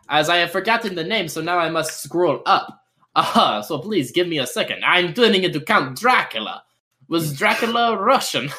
[0.10, 2.80] as I have forgotten the name, so now I must scroll up.
[3.16, 3.62] Aha!
[3.62, 4.84] so please give me a second.
[4.84, 6.64] I'm turning into Count Dracula.
[7.14, 8.50] Was Dracula Russian?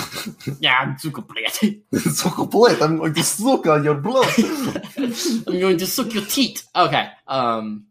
[0.60, 1.82] yeah, Zuckerblät.
[1.92, 4.32] Zuckerblät, I'm going to suck on your blood.
[4.96, 6.66] I'm going to suck your teeth.
[6.74, 7.10] Okay.
[7.26, 7.88] Um,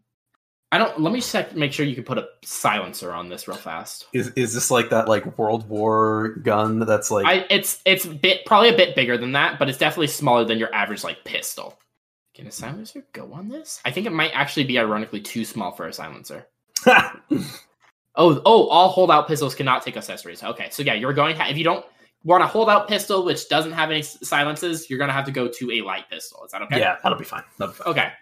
[0.72, 1.00] I don't.
[1.00, 1.54] Let me check.
[1.54, 4.08] Make sure you can put a silencer on this real fast.
[4.12, 8.44] is is this like that like World War gun that's like I it's it's bit
[8.44, 11.78] probably a bit bigger than that, but it's definitely smaller than your average like pistol.
[12.34, 13.80] Can a silencer go on this?
[13.84, 16.48] I think it might actually be ironically too small for a silencer.
[18.18, 20.42] Oh, oh, all holdout pistols cannot take accessories.
[20.42, 21.86] Okay, so yeah, you're going to, if you don't
[22.24, 25.46] want a holdout pistol which doesn't have any silences, you're going to have to go
[25.48, 26.42] to a light pistol.
[26.44, 26.80] Is that okay?
[26.80, 27.44] Yeah, that'll be fine.
[27.58, 27.88] That'll be fine.
[27.92, 28.12] Okay,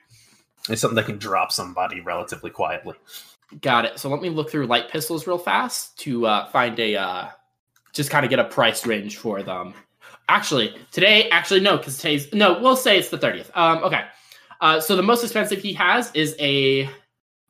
[0.69, 2.95] It's something that can drop somebody relatively quietly.
[3.63, 3.99] got it.
[3.99, 7.29] So let me look through light pistols real fast to uh, find a uh,
[7.95, 9.73] just kind of get a price range for them.
[10.29, 12.61] Actually, today, actually no, because today's no.
[12.61, 13.51] We'll say it's the thirtieth.
[13.55, 14.05] Um, okay.
[14.61, 16.91] Uh, so the most expensive he has is a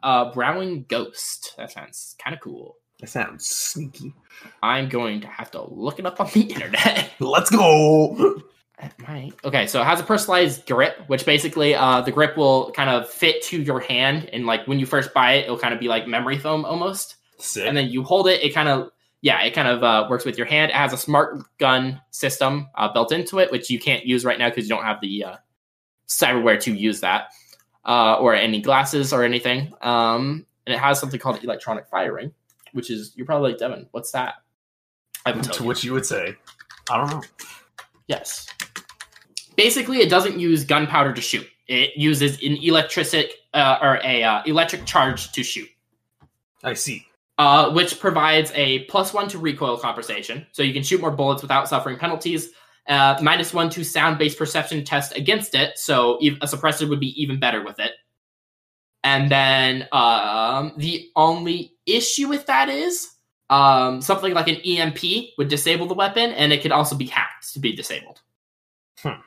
[0.02, 1.54] uh, Browning Ghost.
[1.56, 2.76] That sounds kind of cool.
[3.00, 4.14] That sounds sneaky.
[4.62, 7.10] I'm going to have to look it up on the internet.
[7.20, 8.42] Let's go.
[8.98, 9.32] Might.
[9.42, 13.08] Okay, so it has a personalized grip, which basically uh, the grip will kind of
[13.08, 15.88] fit to your hand, and like when you first buy it, it'll kind of be
[15.88, 17.16] like memory foam almost.
[17.38, 17.66] Sick.
[17.66, 18.90] And then you hold it, it kind of
[19.22, 20.70] yeah, it kind of uh, works with your hand.
[20.70, 24.38] It has a smart gun system uh, built into it, which you can't use right
[24.38, 25.36] now because you don't have the uh,
[26.06, 27.28] cyberware to use that,
[27.86, 29.72] uh, or any glasses or anything.
[29.80, 32.32] Um, and it has something called electronic firing,
[32.72, 34.34] which is you're probably like Devin, what's that?
[35.24, 35.68] I to you.
[35.68, 36.36] which you would say,
[36.90, 37.22] I don't know.
[38.08, 38.46] Yes.
[39.56, 41.46] Basically, it doesn't use gunpowder to shoot.
[41.66, 45.68] It uses an electric uh, or a uh, electric charge to shoot,
[46.62, 47.06] I see.
[47.38, 51.42] uh, which provides a plus one to recoil compensation, so you can shoot more bullets
[51.42, 52.50] without suffering penalties.
[52.88, 57.40] Uh, minus one to sound-based perception test against it, so a suppressor would be even
[57.40, 57.92] better with it.
[59.02, 63.08] And then um, the only issue with that is
[63.50, 67.52] um, something like an EMP would disable the weapon, and it could also be hacked
[67.54, 68.20] to be disabled.
[68.98, 69.20] Hmm.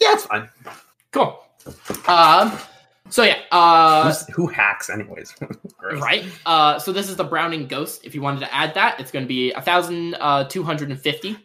[0.00, 0.48] Yeah, it's fine.
[1.12, 1.38] Cool.
[2.06, 2.58] Um,
[3.10, 5.34] So yeah, uh, who hacks, anyways?
[5.82, 6.24] Right.
[6.46, 8.02] Uh, so this is the Browning Ghost.
[8.04, 10.90] If you wanted to add that, it's going to be a thousand uh, two hundred
[10.90, 11.36] and fifty.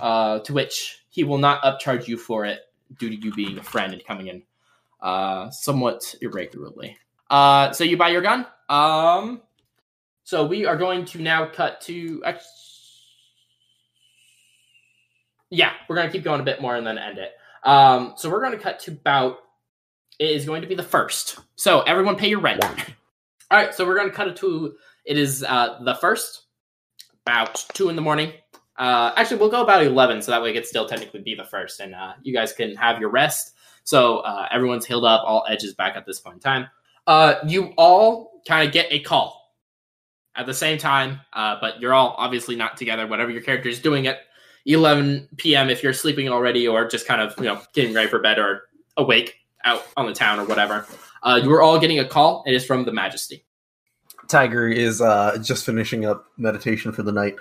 [0.00, 2.60] Uh, to which he will not upcharge you for it
[2.98, 4.42] due to you being a friend and coming in
[5.00, 6.96] uh, somewhat irregularly.
[7.30, 8.46] Uh, so you buy your gun.
[8.68, 9.42] Um,
[10.24, 12.22] so we are going to now cut to.
[15.50, 17.32] Yeah, we're going to keep going a bit more and then end it.
[17.64, 19.38] Um, so we're going to cut to about.
[20.18, 21.38] It is going to be the first.
[21.56, 22.64] So everyone, pay your rent.
[23.50, 24.74] All right, so we're going to cut it to.
[25.04, 26.42] It is uh, the first,
[27.24, 28.32] about two in the morning.
[28.76, 31.44] Uh, actually, we'll go about eleven, so that way it could still technically be the
[31.44, 33.54] first, and uh, you guys can have your rest.
[33.84, 36.66] So uh, everyone's healed up, all edges back at this point in time.
[37.06, 39.54] Uh, you all kind of get a call
[40.36, 43.06] at the same time, uh, but you're all obviously not together.
[43.06, 44.18] Whatever your character is doing at
[44.66, 45.70] 11 p.m.
[45.70, 48.64] if you're sleeping already, or just kind of you know getting ready for bed or
[48.98, 49.36] awake
[49.68, 50.86] out on the town or whatever.
[51.22, 52.42] Uh, you are all getting a call.
[52.46, 53.44] It is from the Majesty.
[54.28, 57.36] Tiger is uh, just finishing up meditation for the night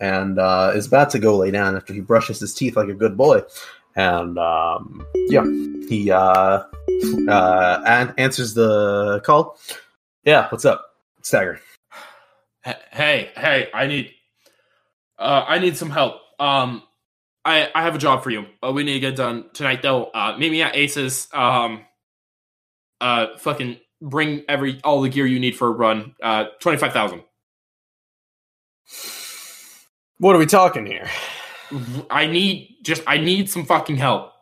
[0.00, 2.94] and uh, is about to go lay down after he brushes his teeth like a
[2.94, 3.42] good boy.
[3.96, 5.44] And um, yeah,
[5.88, 6.62] he uh,
[7.28, 9.58] uh, an- answers the call.
[10.24, 10.96] Yeah, what's up?
[11.18, 11.60] It's Tiger.
[12.62, 14.12] Hey, hey, I need,
[15.18, 16.20] uh, I need some help.
[16.38, 16.82] Um,
[17.50, 18.46] I I have a job for you.
[18.62, 20.04] Uh, we need to get done tonight, though.
[20.04, 21.28] Uh, meet me at Aces.
[21.32, 21.84] Um,
[23.00, 26.14] uh, fucking bring every all the gear you need for a run.
[26.22, 27.22] Uh, twenty five thousand.
[30.18, 31.08] What are we talking here?
[32.10, 34.32] I need just I need some fucking help.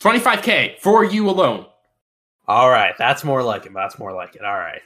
[0.00, 1.66] 25k for you alone.
[2.46, 3.72] All right, that's more like it.
[3.74, 4.44] That's more like it.
[4.44, 4.80] All right,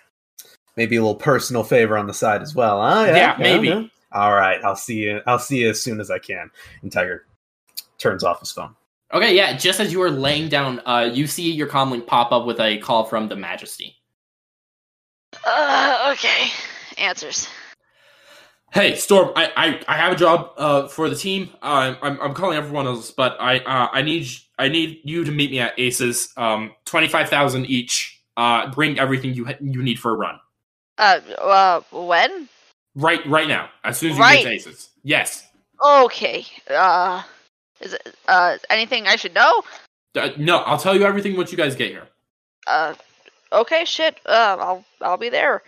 [0.76, 2.80] maybe a little personal favor on the side as well.
[2.80, 3.12] Huh?
[3.14, 3.90] Yeah, maybe.
[4.14, 5.20] All right, I'll see you.
[5.26, 6.50] I'll see you as soon as I can.
[6.82, 7.26] And Tiger
[7.98, 8.74] turns off his phone.
[9.12, 9.56] Okay, yeah.
[9.56, 12.78] Just as you are laying down, uh, you see your comlink pop up with a
[12.78, 13.96] call from the Majesty.
[15.46, 16.48] Uh, okay.
[16.98, 17.48] Answers.
[18.72, 21.50] Hey, Storm, I I, I have a job uh, for the team.
[21.62, 25.30] Uh, I'm I'm calling everyone else, but I uh, I need I need you to
[25.30, 26.32] meet me at Aces.
[26.36, 28.18] Um, twenty five thousand each.
[28.38, 30.40] Uh, bring everything you ha- you need for a run
[30.96, 32.48] Uh, uh, when?
[32.94, 33.70] Right right now.
[33.84, 34.44] As soon as you Right.
[34.44, 34.90] get Aces.
[35.02, 35.48] Yes.
[35.84, 36.46] Okay.
[36.70, 37.22] Uh,
[37.80, 39.62] is it, uh, anything I should know?
[40.14, 42.06] Uh, no, I'll tell you everything once you guys get here.
[42.66, 42.94] Uh,
[43.52, 44.20] okay, shit.
[44.26, 45.62] Uh, I'll, I'll be there.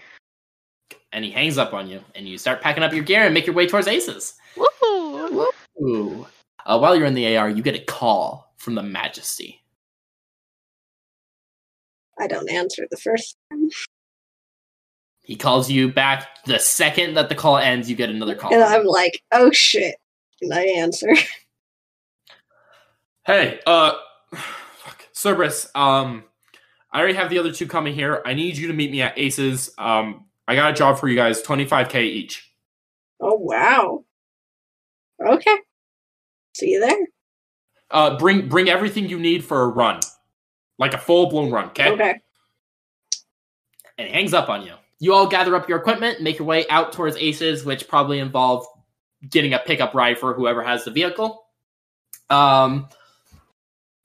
[1.12, 3.46] And he hangs up on you, and you start packing up your gear and make
[3.46, 4.34] your way towards Aces.
[4.56, 5.46] Woohoo!
[5.80, 6.26] Ooh.
[6.66, 9.62] Uh, while you're in the AR, you get a call from the Majesty.
[12.20, 13.68] I don't answer the first time.
[15.24, 17.90] He calls you back the second that the call ends.
[17.90, 18.52] You get another call.
[18.54, 19.96] And I'm like, oh shit.
[20.40, 21.08] And I answer.
[23.26, 23.92] Hey, uh,
[24.34, 25.70] fuck, Cerberus.
[25.74, 26.24] Um,
[26.92, 28.20] I already have the other two coming here.
[28.26, 29.70] I need you to meet me at Aces.
[29.78, 32.52] Um, I got a job for you guys, twenty five k each.
[33.20, 34.04] Oh wow.
[35.26, 35.56] Okay.
[36.54, 36.98] See you there.
[37.90, 40.00] Uh, bring bring everything you need for a run,
[40.78, 41.68] like a full blown run.
[41.68, 41.92] Okay.
[41.92, 42.20] Okay.
[43.96, 44.74] and it hangs up on you.
[45.04, 48.66] You all gather up your equipment, make your way out towards Aces, which probably involve
[49.28, 51.44] getting a pickup ride for whoever has the vehicle.
[52.30, 52.88] Um,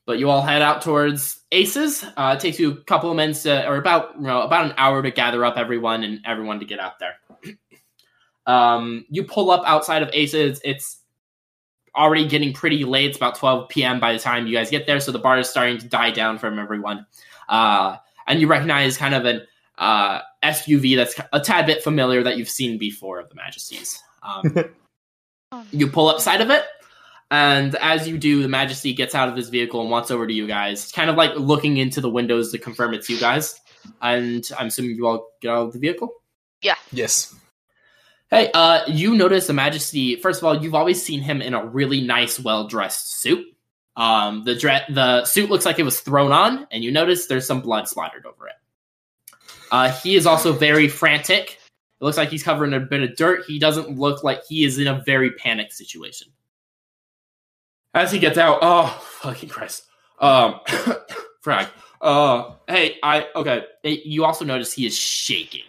[0.06, 2.04] but you all head out towards Aces.
[2.18, 4.74] Uh, it takes you a couple of minutes, to, or about you know about an
[4.76, 7.16] hour to gather up everyone and everyone to get out there.
[8.46, 10.60] um, you pull up outside of Aces.
[10.66, 10.98] It's
[11.96, 13.12] already getting pretty late.
[13.12, 14.02] It's about 12 p.m.
[14.02, 16.40] by the time you guys get there, so the bar is starting to die down
[16.40, 17.06] from everyone.
[17.48, 17.96] Uh,
[18.28, 22.50] and you recognize kind of an uh, SUV that's a tad bit familiar that you've
[22.50, 24.02] seen before of the Majesties.
[24.24, 24.56] Um,
[25.72, 26.64] you pull up side of it,
[27.32, 30.34] and as you do, the Majesty gets out of his vehicle and walks over to
[30.34, 33.60] you guys, kind of like looking into the windows to confirm it's you guys.
[34.02, 36.14] And I'm assuming you all get out of the vehicle.
[36.62, 36.76] Yeah.
[36.92, 37.36] Yes.
[38.30, 40.16] Hey, uh, you notice the Majesty.
[40.16, 43.46] First of all, you've always seen him in a really nice, well dressed suit.
[43.96, 47.48] Um, the dre- the suit looks like it was thrown on, and you notice there's
[47.48, 48.54] some blood splattered over it.
[49.72, 51.60] Uh, he is also very frantic.
[52.02, 53.46] It looks like he's covered in a bit of dirt.
[53.46, 56.30] He doesn't look like he is in a very panicked situation.
[57.94, 58.88] As he gets out, oh
[59.22, 59.84] fucking Christ.
[60.20, 60.60] Um,
[61.42, 61.68] frag.
[62.02, 63.66] Uh, Hey, I okay.
[63.84, 65.66] Hey, You also notice he is shaking.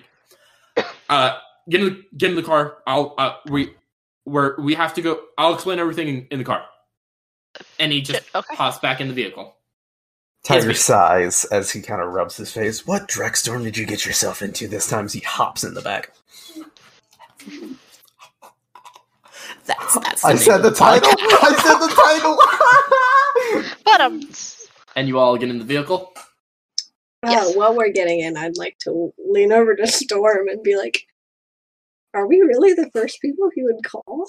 [1.09, 1.39] uh,
[1.69, 2.79] get in the get in the car.
[2.87, 3.75] I'll uh we
[4.27, 5.21] we're we have to go.
[5.39, 6.65] I'll explain everything in, in the car.
[7.79, 8.55] and he just okay.
[8.55, 9.57] hops back in the vehicle.
[10.43, 12.87] Tiger Yes, sighs as he kind of rubs his face.
[12.87, 15.05] What Drekstorm did you get yourself into this time?
[15.05, 16.13] As he hops in the back.
[19.67, 20.25] That's that's.
[20.25, 21.11] I said the title.
[21.13, 22.39] I said the title.
[23.85, 24.21] But um,
[24.97, 26.13] And you all get in the vehicle.
[27.25, 27.49] Yes.
[27.49, 31.07] Uh, while we're getting in, I'd like to lean over to Storm and be like,
[32.15, 34.27] "Are we really the first people he would call?"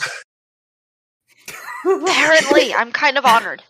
[1.86, 3.64] Apparently, I'm kind of honored.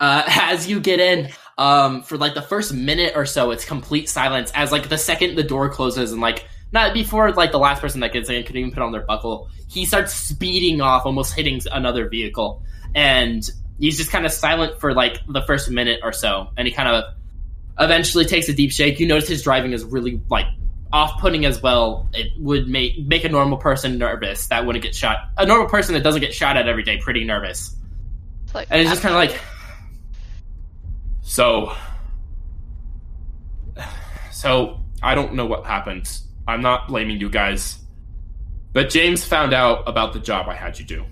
[0.00, 4.08] Uh, as you get in, um, for like the first minute or so, it's complete
[4.08, 4.50] silence.
[4.54, 8.00] As like the second the door closes and like not before like the last person
[8.00, 11.60] that gets in could even put on their buckle, he starts speeding off, almost hitting
[11.72, 12.62] another vehicle,
[12.94, 13.48] and
[13.78, 16.88] he's just kind of silent for like the first minute or so, and he kind
[16.88, 17.04] of
[17.78, 19.00] eventually takes a deep shake.
[19.00, 20.46] You notice his driving is really like
[20.92, 22.08] off-putting as well.
[22.12, 25.18] It would make make a normal person nervous that wouldn't get shot.
[25.36, 27.74] A normal person that doesn't get shot at every day, pretty nervous.
[28.54, 29.40] Like, And it's just kind of like,
[31.26, 31.74] so,
[34.30, 36.08] so I don't know what happened.
[36.46, 37.80] I'm not blaming you guys,
[38.72, 41.04] but James found out about the job I had you do.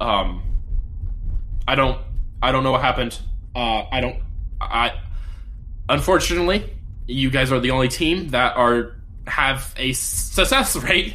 [0.00, 0.42] Um,
[1.68, 2.00] I don't,
[2.42, 3.16] I don't know what happened.
[3.54, 4.20] Uh, I don't,
[4.60, 4.98] I,
[5.88, 6.68] unfortunately,
[7.06, 8.96] you guys are the only team that are
[9.28, 11.14] have a success rate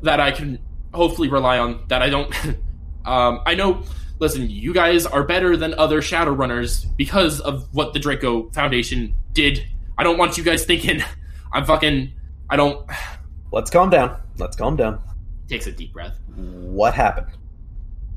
[0.00, 0.58] that I can
[0.94, 1.84] hopefully rely on.
[1.88, 2.34] That I don't.
[3.04, 3.82] um, I know.
[4.20, 9.64] Listen, you guys are better than other Shadowrunners because of what the Draco Foundation did.
[9.96, 11.02] I don't want you guys thinking
[11.52, 12.12] I'm fucking.
[12.50, 12.88] I don't.
[13.52, 14.20] Let's calm down.
[14.36, 15.02] Let's calm down.
[15.48, 16.18] Takes a deep breath.
[16.36, 17.28] What happened?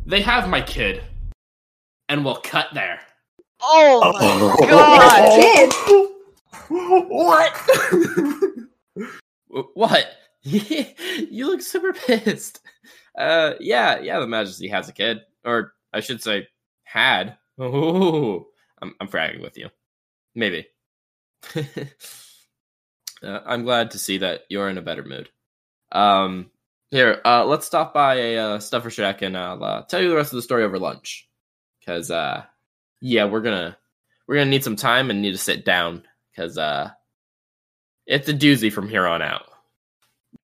[0.06, 1.02] They have my kid,
[2.10, 3.00] and we'll cut there.
[3.62, 4.12] oh
[4.60, 5.40] my god!
[5.40, 5.74] Kid,
[7.10, 8.58] what?
[9.74, 10.06] What?
[10.44, 12.62] you look super pissed.
[13.18, 14.20] Uh, yeah, yeah.
[14.20, 16.48] The Majesty has a kid, or I should say,
[16.84, 17.38] had.
[17.60, 18.48] Oh,
[18.82, 19.70] I'm I'm fragging with you.
[20.36, 20.68] Maybe.
[21.56, 21.62] uh,
[23.24, 25.30] I'm glad to see that you're in a better mood.
[25.92, 26.52] Um,
[26.90, 30.16] here, uh, let's stop by a uh, Stuffer Shack, and I'll uh, tell you the
[30.16, 31.28] rest of the story over lunch.
[31.86, 32.44] Cause, uh,
[33.00, 33.78] yeah, we're gonna
[34.28, 36.04] we're gonna need some time and need to sit down.
[36.36, 36.92] Cause, uh,
[38.06, 39.48] it's a doozy from here on out.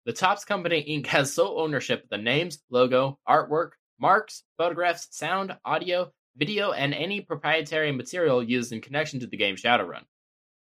[0.05, 1.07] The Topps Company Inc.
[1.07, 7.21] has sole ownership of the names, logo, artwork, marks, photographs, sound, audio, video, and any
[7.21, 10.03] proprietary material used in connection to the game Shadowrun.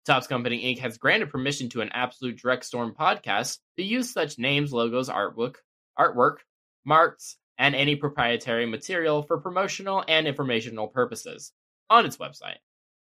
[0.07, 0.78] Topps Company Inc.
[0.81, 5.57] has granted permission to an Absolute Drekstorm podcast to use such names, logos, artwork,
[5.99, 6.39] artwork,
[6.85, 11.53] marks, and any proprietary material for promotional and informational purposes
[11.89, 12.59] on its website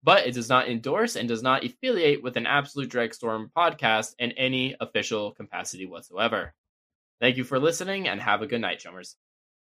[0.05, 4.33] but it does not endorse and does not affiliate with an Absolute Drekstorm podcast in
[4.33, 6.55] any official capacity whatsoever.
[7.21, 9.17] Thank you for listening and have a good night, chummers.